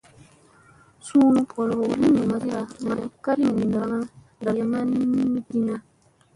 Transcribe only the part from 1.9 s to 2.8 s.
lin min masira,